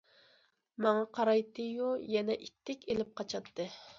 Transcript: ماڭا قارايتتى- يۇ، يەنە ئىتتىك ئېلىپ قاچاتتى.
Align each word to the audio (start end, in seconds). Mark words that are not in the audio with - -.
ماڭا 0.85 1.03
قارايتتى- 1.17 1.67
يۇ، 1.67 1.91
يەنە 2.15 2.39
ئىتتىك 2.47 2.91
ئېلىپ 2.95 3.15
قاچاتتى. 3.21 3.71